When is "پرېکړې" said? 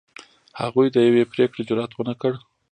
1.31-1.61